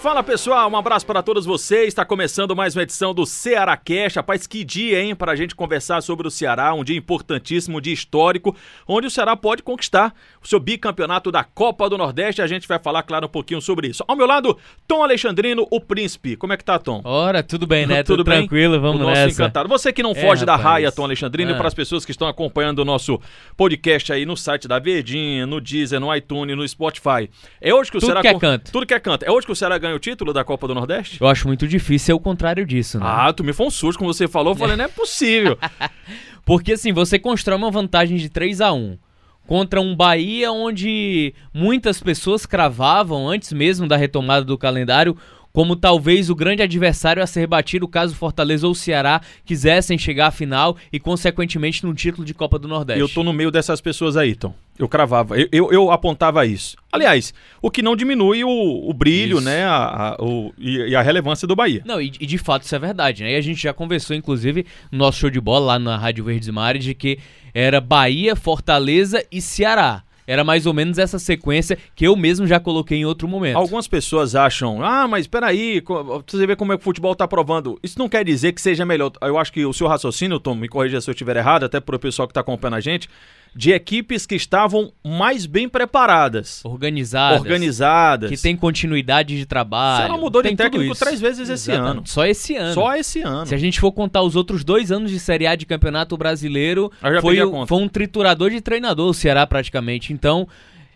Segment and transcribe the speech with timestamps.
[0.00, 1.88] Fala pessoal, um abraço para todos vocês.
[1.88, 4.14] Está começando mais uma edição do Ceará Cash.
[4.14, 6.72] Rapaz, que dia, hein, para a gente conversar sobre o Ceará.
[6.74, 8.54] Um dia importantíssimo, um dia histórico,
[8.86, 12.40] onde o Ceará pode conquistar o seu bicampeonato da Copa do Nordeste.
[12.40, 14.04] A gente vai falar, claro, um pouquinho sobre isso.
[14.06, 14.56] Ao meu lado,
[14.86, 16.36] Tom Alexandrino, o príncipe.
[16.36, 17.00] Como é que tá, Tom?
[17.02, 18.02] Ora, tudo bem, né?
[18.04, 18.40] tudo, tudo bem?
[18.40, 19.28] tranquilo, vamos o nessa.
[19.28, 19.68] encantado.
[19.68, 21.56] Você que não é, foge da raia, Tom Alexandrino, ah.
[21.56, 23.20] para as pessoas que estão acompanhando o nosso
[23.56, 27.28] podcast aí no site da Verdinha, no Deezer, no iTunes, no Spotify.
[27.60, 28.20] É hoje que o tudo Ceará...
[28.20, 28.70] Que é canto.
[28.70, 29.24] Tudo que é canto.
[29.24, 31.20] É hoje que o Ceará ganha o título da Copa do Nordeste?
[31.20, 33.06] Eu acho muito difícil ser o contrário disso, né?
[33.08, 34.52] Ah, tu me foi um susto como você falou.
[34.52, 35.58] Eu falei, não é possível.
[36.44, 38.98] Porque assim, você constrói uma vantagem de 3 a 1
[39.46, 45.16] contra um Bahia onde muitas pessoas cravavam, antes mesmo da retomada do calendário,
[45.56, 50.30] como talvez o grande adversário a ser batido caso Fortaleza ou Ceará quisessem chegar à
[50.30, 53.00] final e, consequentemente, no título de Copa do Nordeste.
[53.00, 54.52] Eu tô no meio dessas pessoas aí, Tom.
[54.78, 56.76] Eu cravava, eu, eu, eu apontava isso.
[56.92, 59.46] Aliás, o que não diminui o, o brilho, isso.
[59.46, 61.80] né, a, a, o, e, e, a relevância do Bahia.
[61.86, 63.32] Não, e, e, de fato isso é verdade, né?
[63.32, 66.50] E a gente já conversou, inclusive, no nosso show de bola lá na Rádio Verdes
[66.50, 67.18] Mares, de que
[67.54, 70.02] era Bahia, Fortaleza e Ceará.
[70.26, 73.56] Era mais ou menos essa sequência que eu mesmo já coloquei em outro momento.
[73.56, 75.82] Algumas pessoas acham, ah, mas peraí,
[76.26, 77.78] você vê como é que o futebol está provando.
[77.82, 79.12] Isso não quer dizer que seja melhor.
[79.22, 81.96] Eu acho que o seu raciocínio, Tom, me corrija se eu estiver errado, até para
[81.96, 83.08] o pessoal que está acompanhando a gente,
[83.56, 86.62] de equipes que estavam mais bem preparadas.
[86.62, 87.40] Organizadas.
[87.40, 88.30] Organizadas.
[88.30, 90.02] Que tem continuidade de trabalho.
[90.02, 92.02] Você não mudou de técnico três vezes esse ano.
[92.04, 92.74] Só esse ano.
[92.74, 93.46] Só esse ano.
[93.46, 96.92] Se a gente for contar os outros dois anos de Série A de Campeonato Brasileiro,
[97.22, 100.12] foi, foi um triturador de treinador o Ceará praticamente.
[100.12, 100.46] Então,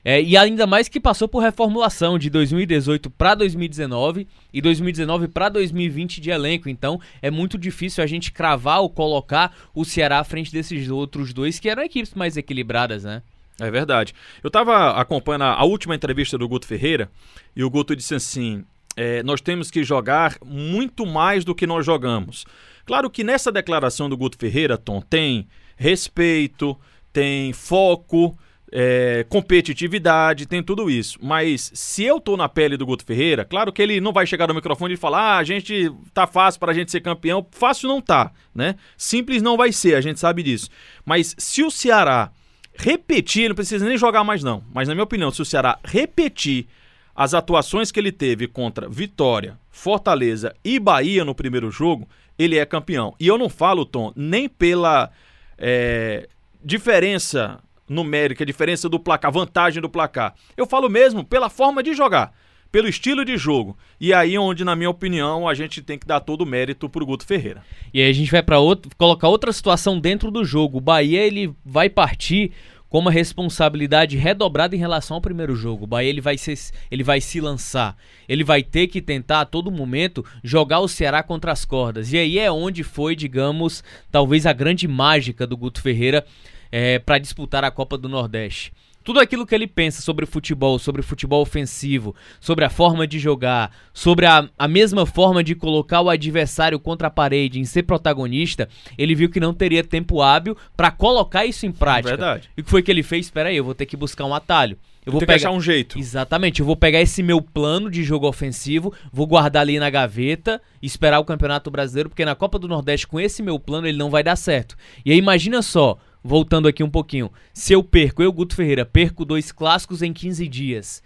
[0.05, 5.49] é, e ainda mais que passou por reformulação de 2018 para 2019 e 2019 para
[5.49, 6.69] 2020 de elenco.
[6.69, 11.33] Então é muito difícil a gente cravar ou colocar o Ceará à frente desses outros
[11.33, 13.23] dois que eram equipes mais equilibradas, né?
[13.61, 14.15] É verdade.
[14.43, 17.11] Eu estava acompanhando a, última entrevista do Guto Ferreira
[17.55, 18.65] e o Guto disse assim:
[18.97, 22.47] é, nós temos que jogar muito mais do que nós jogamos.
[22.87, 25.47] Claro que nessa declaração do Guto Ferreira, Tom, tem
[25.77, 26.75] respeito,
[27.13, 28.37] tem foco
[28.73, 31.19] é, competitividade, tem tudo isso.
[31.21, 34.47] Mas se eu tô na pele do Guto Ferreira, claro que ele não vai chegar
[34.47, 37.47] no microfone e falar: ah, a gente tá fácil para a gente ser campeão.
[37.51, 38.77] Fácil não tá, né?
[38.97, 40.69] Simples não vai ser, a gente sabe disso.
[41.05, 42.31] Mas se o Ceará
[42.75, 46.67] repetir, não precisa nem jogar mais não, mas na minha opinião, se o Ceará repetir
[47.15, 52.65] as atuações que ele teve contra Vitória, Fortaleza e Bahia no primeiro jogo, ele é
[52.65, 53.15] campeão.
[53.21, 55.11] E eu não falo, Tom, nem pela
[55.59, 56.27] é,
[56.65, 57.61] diferença
[57.91, 60.35] numérica, a diferença do placar, vantagem do placar.
[60.57, 62.33] Eu falo mesmo pela forma de jogar,
[62.71, 63.77] pelo estilo de jogo.
[64.01, 67.05] E aí onde, na minha opinião, a gente tem que dar todo o mérito pro
[67.05, 67.63] Guto Ferreira.
[67.93, 68.57] E aí a gente vai para
[68.97, 70.79] colocar outra situação dentro do jogo.
[70.79, 72.53] O Bahia ele vai partir
[72.89, 75.85] com uma responsabilidade redobrada em relação ao primeiro jogo.
[75.85, 76.59] O Bahia ele vai, ser,
[76.91, 77.97] ele vai se lançar.
[78.29, 82.13] Ele vai ter que tentar a todo momento jogar o Ceará contra as cordas.
[82.13, 86.27] E aí é onde foi, digamos, talvez a grande mágica do Guto Ferreira
[86.71, 88.73] é, para disputar a Copa do Nordeste.
[89.03, 93.75] Tudo aquilo que ele pensa sobre futebol, sobre futebol ofensivo, sobre a forma de jogar,
[93.95, 98.69] sobre a, a mesma forma de colocar o adversário contra a parede, em ser protagonista,
[98.99, 102.11] ele viu que não teria tempo hábil para colocar isso em prática.
[102.11, 102.51] Verdade.
[102.55, 103.27] E o que foi que ele fez?
[103.27, 104.77] Espera aí, eu vou ter que buscar um atalho.
[105.05, 105.35] Eu vou pegar...
[105.35, 105.99] achar um jeito.
[105.99, 106.61] Exatamente.
[106.61, 110.87] Eu vou pegar esse meu plano de jogo ofensivo, vou guardar ali na gaveta e
[110.87, 114.11] esperar o Campeonato Brasileiro, porque na Copa do Nordeste, com esse meu plano, ele não
[114.11, 114.77] vai dar certo.
[115.07, 119.25] E aí, imagina só voltando aqui um pouquinho, se eu perco, eu, Guto Ferreira, perco
[119.25, 121.03] dois clássicos em 15 dias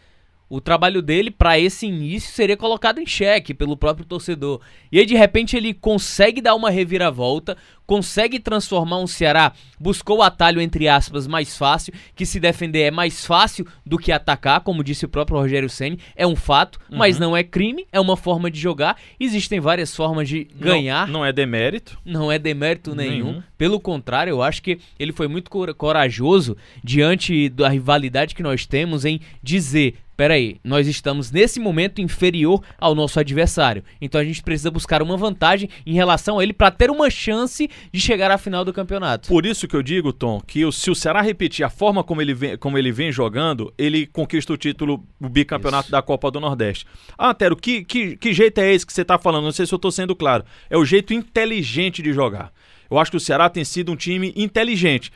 [0.48, 4.60] o trabalho dele para esse início seria colocado em xeque pelo próprio torcedor.
[4.92, 7.56] E aí de repente ele consegue dar uma reviravolta,
[7.86, 12.90] consegue transformar um Ceará, buscou o atalho entre aspas mais fácil, que se defender é
[12.90, 16.98] mais fácil do que atacar, como disse o próprio Rogério Ceni, é um fato, uhum.
[16.98, 18.96] mas não é crime, é uma forma de jogar.
[19.18, 21.06] Existem várias formas de ganhar.
[21.06, 21.98] Não, não é demérito.
[22.04, 23.26] Não é demérito nenhum.
[23.26, 23.42] nenhum.
[23.58, 29.04] Pelo contrário, eu acho que ele foi muito corajoso diante da rivalidade que nós temos
[29.04, 33.84] em dizer peraí, nós estamos nesse momento inferior ao nosso adversário.
[34.00, 37.68] Então a gente precisa buscar uma vantagem em relação a ele para ter uma chance
[37.92, 39.28] de chegar à final do campeonato.
[39.28, 42.34] Por isso que eu digo, Tom, que se o Ceará repetir a forma como ele
[42.34, 45.92] vem, como ele vem jogando, ele conquista o título, o bicampeonato isso.
[45.92, 46.86] da Copa do Nordeste.
[47.16, 49.44] Ah, Tero, que, que, que jeito é esse que você está falando?
[49.44, 50.44] Não sei se eu estou sendo claro.
[50.70, 52.52] É o jeito inteligente de jogar.
[52.90, 55.10] Eu acho que o Ceará tem sido um time inteligente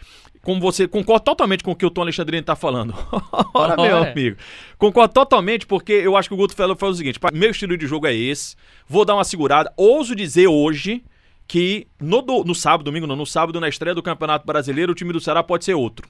[0.49, 2.95] como você concorda totalmente com o que o Tom Alexandrino está falando.
[3.53, 4.39] Ora, meu amigo.
[4.79, 7.87] Concordo totalmente, porque eu acho que o Guto Fellow faz o seguinte: meu estilo de
[7.87, 8.57] jogo é esse,
[8.89, 9.71] vou dar uma segurada.
[9.77, 11.05] Ouso dizer hoje
[11.47, 14.95] que no, do- no sábado, domingo não, no sábado, na estreia do Campeonato Brasileiro, o
[14.95, 16.09] time do Ceará pode ser outro.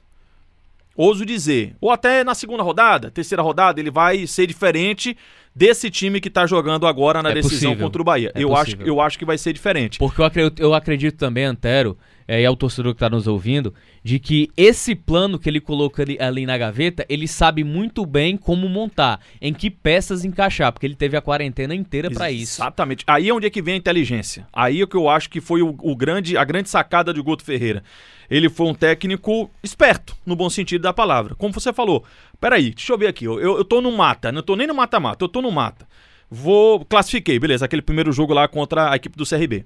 [0.97, 1.75] Ouso dizer.
[1.81, 5.17] Ou até na segunda rodada, terceira rodada, ele vai ser diferente
[5.53, 7.85] desse time que tá jogando agora na É decisão possível.
[7.87, 8.31] contra o Bahia.
[8.37, 9.99] É eu, acho, eu acho que vai ser diferente.
[9.99, 13.73] Porque eu acredito, eu acredito também, Antero, é, e ao torcedor que tá nos ouvindo,
[14.05, 18.37] de que esse plano que ele coloca ali, ali na gaveta, ele sabe muito bem
[18.37, 22.61] como montar, em que peças encaixar, porque ele teve a quarentena inteira pra isso.
[22.61, 23.03] Exatamente.
[23.07, 24.47] Aí é onde é que vem a inteligência.
[24.53, 27.43] Aí é que eu acho que foi o, o grande, a grande sacada de Guto
[27.43, 27.83] Ferreira.
[28.31, 31.35] Ele foi um técnico esperto, no bom sentido da palavra.
[31.35, 32.05] Como você falou,
[32.39, 33.25] peraí, deixa eu ver aqui.
[33.25, 35.89] Eu, eu tô no mata, não tô nem no mata-mata, eu tô no mata.
[36.31, 36.85] Vou.
[36.85, 39.65] Classifiquei, beleza, aquele primeiro jogo lá contra a equipe do CRB.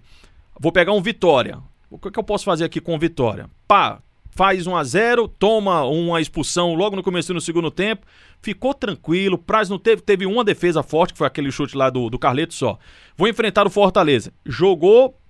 [0.61, 1.59] Vou pegar um Vitória.
[1.93, 3.50] O que, que eu posso fazer aqui com Vitória?
[3.69, 4.00] Pá,
[4.31, 8.06] faz 1 a 0 toma uma expulsão logo no começo no segundo tempo.
[8.41, 9.37] Ficou tranquilo.
[9.37, 12.55] Praz não teve, teve uma defesa forte, que foi aquele chute lá do, do Carleto
[12.55, 12.79] só.
[13.17, 14.33] Vou enfrentar o Fortaleza.
[14.44, 15.21] Jogou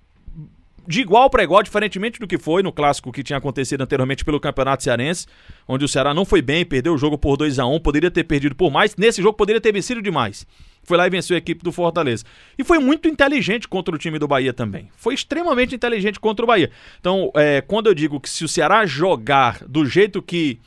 [0.87, 4.40] de igual para igual, diferentemente do que foi no clássico que tinha acontecido anteriormente pelo
[4.40, 5.26] Campeonato Cearense,
[5.67, 8.25] onde o Ceará não foi bem, perdeu o jogo por 2 a 1 poderia ter
[8.25, 8.96] perdido por mais.
[8.96, 10.46] Nesse jogo poderia ter vencido demais.
[10.82, 12.25] Foi lá e venceu a equipe do Fortaleza.
[12.58, 14.88] E foi muito inteligente contra o time do Bahia também.
[14.96, 16.70] Foi extremamente inteligente contra o Bahia.
[16.99, 20.58] Então, é, quando eu digo que se o Ceará jogar do jeito que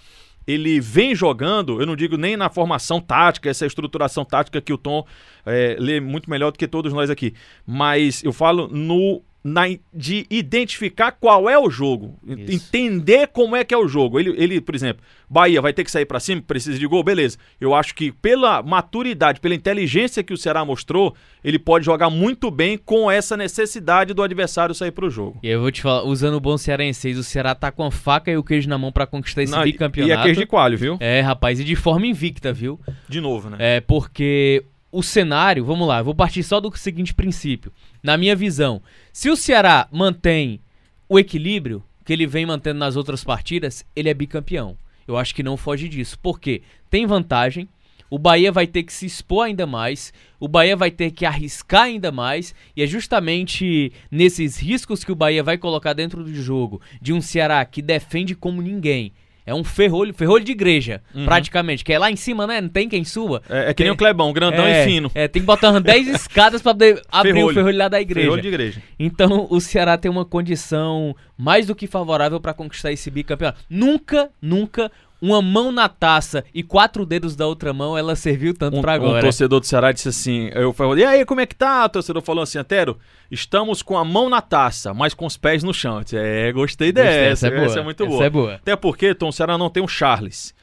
[0.47, 4.77] ele vem jogando, eu não digo nem na formação tática, essa estruturação tática que o
[4.77, 5.05] Tom
[5.45, 7.33] é, lê muito melhor do que todos nós aqui,
[7.65, 12.51] mas eu falo no na, de identificar qual é o jogo, Isso.
[12.51, 14.19] entender como é que é o jogo.
[14.19, 17.37] Ele, ele por exemplo, Bahia vai ter que sair pra cima, precisa de gol, beleza.
[17.61, 22.49] Eu acho que pela maturidade, pela inteligência que o Ceará mostrou, ele pode jogar muito
[22.49, 25.37] bem com essa necessidade do adversário sair pro jogo.
[25.43, 28.31] E eu vou te falar, usando o bom cearense, o Ceará tá com a faca
[28.31, 30.17] e o queijo na mão pra conquistar esse e- bicampeonato.
[30.17, 30.97] E é queijo de coalho, viu?
[30.99, 32.79] É, rapaz, e de forma invicta, viu?
[33.07, 33.57] De novo, né?
[33.59, 34.65] É porque
[34.95, 37.69] o cenário, vamos lá, eu vou partir só do seguinte princípio.
[38.01, 38.81] Na minha visão,
[39.11, 40.61] se o Ceará mantém
[41.09, 44.77] o equilíbrio que ele vem mantendo nas outras partidas, ele é bicampeão.
[45.05, 46.17] Eu acho que não foge disso.
[46.17, 46.61] Por quê?
[46.89, 47.67] Tem vantagem.
[48.09, 51.83] O Bahia vai ter que se expor ainda mais, o Bahia vai ter que arriscar
[51.83, 56.79] ainda mais, e é justamente nesses riscos que o Bahia vai colocar dentro do jogo
[57.01, 59.11] de um Ceará que defende como ninguém.
[59.45, 62.59] É um ferrolho, ferrolho de igreja, praticamente, que é lá em cima, né?
[62.61, 63.43] Não tem quem suba.
[63.47, 65.11] É, é que nem Tem- o Clebão, grandão é, e fino.
[65.13, 67.53] É, tem que botar umas 10 escadas pra poder abrir o Ferrolho.
[67.55, 68.25] ferrolho lá da igreja.
[68.25, 68.81] Ferrolho de igreja.
[68.97, 73.59] Então o Ceará tem uma condição mais do que favorável pra conquistar esse bicampeonato.
[73.69, 78.77] Nunca, nunca uma mão na taça e quatro dedos da outra mão ela serviu tanto
[78.77, 79.21] Um, pra um agora.
[79.21, 81.85] torcedor do Ceará disse assim: eu falei, e aí, como é que tá?
[81.85, 82.97] O torcedor falou assim, Antero,
[83.31, 85.97] estamos com a mão na taça, mas com os pés no chão.
[85.97, 87.65] Eu disse, é, gostei Gostei, dessa, essa é boa.
[87.65, 88.25] essa é muito essa boa.
[88.25, 88.53] é boa.
[88.55, 90.53] Até porque, Tom, o Ceará não tem um Charles.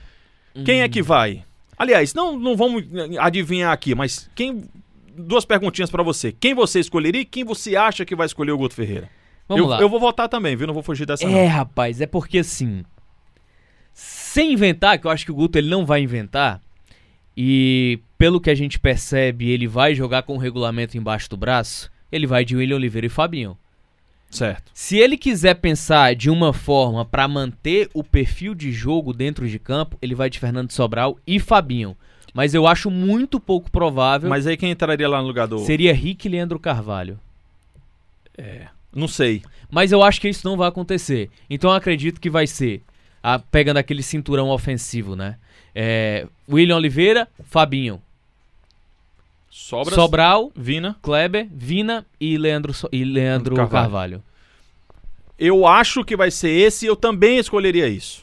[0.65, 1.45] Quem é que vai?
[1.79, 2.85] Aliás, não, não vamos
[3.19, 4.65] adivinhar aqui, mas quem.
[5.15, 6.33] Duas perguntinhas pra você.
[6.33, 9.11] Quem você escolheria e quem você acha que vai escolher o Guto Ferreira?
[9.49, 9.81] Vamos eu, lá.
[9.81, 10.67] eu vou votar também, viu?
[10.67, 11.25] Não vou fugir dessa.
[11.25, 11.47] É, não.
[11.49, 12.83] rapaz, é porque assim.
[14.33, 16.59] Sem inventar, que eu acho que o Guto ele não vai inventar.
[17.37, 21.93] E pelo que a gente percebe, ele vai jogar com o regulamento embaixo do braço.
[22.11, 23.59] Ele vai de William Oliveira e Fabinho.
[24.31, 24.73] Certo.
[24.73, 29.59] Se ele quiser pensar de uma forma pra manter o perfil de jogo dentro de
[29.59, 31.95] campo, ele vai de Fernando Sobral e Fabinho.
[32.33, 34.31] Mas eu acho muito pouco provável.
[34.31, 35.59] Mas aí quem entraria lá no lugar do.
[35.59, 37.21] Seria Rick e Leandro Carvalho.
[38.95, 39.43] Não sei.
[39.71, 41.29] Mas eu acho que isso não vai acontecer.
[41.51, 42.81] Então eu acredito que vai ser,
[43.23, 45.37] a- pegando aquele cinturão ofensivo, né?
[45.75, 48.01] É, William Oliveira, Fabinho.
[49.51, 49.95] Sobras.
[49.95, 50.97] Sobral, Vina.
[51.03, 53.83] Kleber, Vina e Leandro, So- e Leandro Carvalho.
[53.83, 54.23] Carvalho.
[55.39, 58.23] Eu acho que vai ser esse e eu também escolheria isso.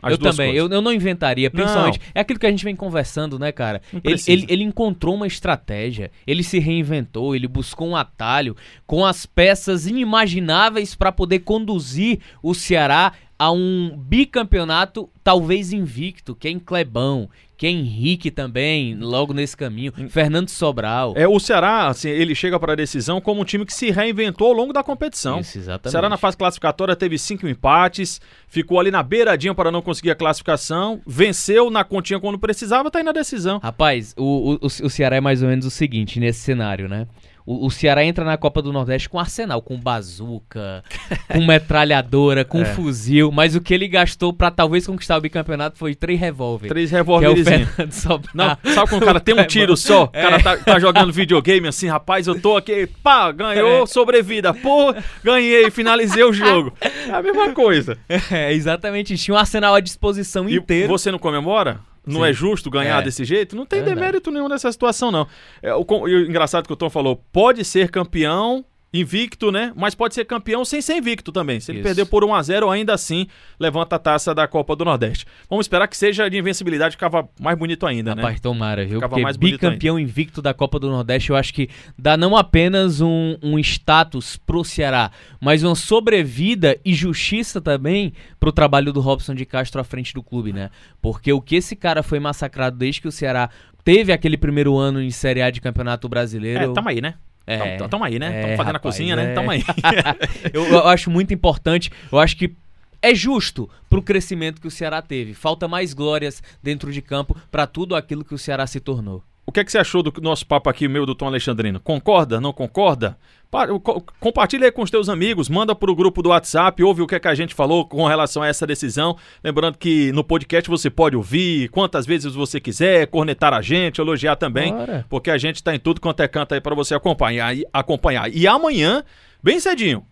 [0.00, 2.00] As eu também, eu, eu não inventaria, principalmente.
[2.14, 3.82] É aquilo que a gente vem conversando, né, cara?
[3.92, 9.04] Não Ele, ele, ele encontrou uma estratégia, ele se reinventou, ele buscou um atalho com
[9.04, 16.50] as peças inimagináveis para poder conduzir o Ceará a um bicampeonato, talvez invicto, que é
[16.50, 21.14] em Clebão, que é Henrique também, logo nesse caminho, Fernando Sobral.
[21.16, 24.48] É, o Ceará, assim, ele chega para a decisão como um time que se reinventou
[24.48, 25.40] ao longo da competição.
[25.40, 25.90] Isso, O exatamente.
[25.90, 30.14] Ceará na fase classificatória teve cinco empates, ficou ali na beiradinha para não conseguir a
[30.14, 33.58] classificação, venceu na continha quando precisava, tá aí na decisão.
[33.58, 37.06] Rapaz, o, o, o o Ceará é mais ou menos o seguinte nesse cenário, né?
[37.50, 40.84] O, o Ceará entra na Copa do Nordeste com arsenal, com bazuca,
[41.32, 42.64] com metralhadora, com É.
[42.66, 46.20] fuzil, mas o que ele gastou pra talvez conquistar o bicampeonato foi três.
[46.68, 47.68] Três é o revólverzinhos.
[47.70, 48.30] Fernando Sobral.
[48.34, 50.04] Não, sabe quando o cara tem um tiro só?
[50.04, 50.22] O É.
[50.22, 53.86] cara tá, tá jogando videogame assim, rapaz, eu tô aqui, pá, ganhou, É.
[53.86, 56.74] sobrevida, pô, ganhei, finalizei o jogo.
[56.82, 57.96] É a mesma coisa.
[58.30, 59.16] É, exatamente.
[59.16, 60.88] Tinha um arsenal à disposição E inteiro.
[60.88, 61.80] você não comemora?
[62.08, 62.26] Não Sim.
[62.28, 63.02] é justo ganhar É.
[63.02, 63.54] desse jeito?
[63.54, 65.26] Não tem É demérito nenhum nessa situação, não.
[65.62, 69.72] É, o, e o engraçado que o Tom falou, pode ser campeão invicto, né?
[69.76, 71.60] Mas pode ser campeão sem ser invicto também.
[71.60, 71.86] Se ele Isso.
[71.86, 73.26] perder por 1 a 0 ainda assim
[73.60, 75.26] levanta a taça da Copa do Nordeste.
[75.48, 78.22] Vamos esperar que seja de invencibilidade, ficava mais bonito ainda, né?
[78.22, 78.94] Rapaz, tomara, viu?
[78.94, 81.68] Ficava Porque mais bicampeão invicto da Copa do Nordeste, eu acho que
[81.98, 88.52] dá não apenas um, um status pro Ceará, mas uma sobrevida e justiça também pro
[88.52, 90.70] trabalho do Robson de Castro à frente do clube, né?
[91.02, 93.50] Porque o que esse cara foi massacrado desde que o Ceará
[93.84, 96.70] teve aquele primeiro ano em Série A de Campeonato Brasileiro.
[96.70, 97.14] É, tamo aí, né?
[97.48, 98.26] É, Tamo, tamo aí, né?
[98.28, 99.30] é, Tamo fazendo a rapaz, cozinha, né?
[99.30, 99.34] é.
[99.34, 99.64] Tamo aí.
[100.52, 102.52] eu, eu acho muito importante, eu acho que
[103.00, 105.32] é justo pro crescimento que o Ceará teve.
[105.32, 109.22] Falta mais glórias dentro de campo pra tudo aquilo que o Ceará se tornou.
[109.58, 111.80] O que é que você achou do nosso papo aqui, meu, do Tom Alexandrino?
[111.80, 112.40] Concorda?
[112.40, 113.18] Não concorda?
[113.50, 117.08] Pa- co- Compartilha aí com os teus amigos, manda pro grupo do WhatsApp, ouve o
[117.08, 119.16] que, é que a gente falou com relação a essa decisão.
[119.42, 124.36] Lembrando que no podcast você pode ouvir quantas vezes você quiser, cornetar a gente, elogiar
[124.36, 125.04] também, Bora.
[125.08, 128.32] porque a gente tá em tudo quanto é canto aí para você acompanhar, e- acompanhar.
[128.32, 129.02] E amanhã,
[129.42, 130.06] bem cedinho,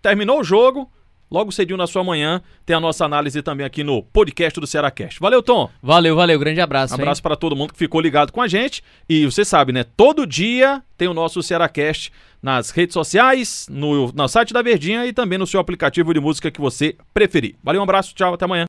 [0.00, 0.90] terminou o jogo,
[1.32, 5.18] logo cedinho na sua manhã, tem a nossa análise também aqui no podcast do Cearacast.
[5.18, 5.70] Valeu, Tom!
[5.82, 6.92] Valeu, valeu, grande abraço.
[6.94, 8.84] Abraço para todo mundo que ficou ligado com a gente.
[9.08, 9.84] E você sabe, né?
[9.96, 12.12] Todo dia tem o nosso Cearacast
[12.42, 16.50] nas redes sociais, no, no site da Verdinha e também no seu aplicativo de música
[16.50, 17.54] que você preferir.
[17.62, 18.60] Valeu, um abraço, tchau, até amanhã.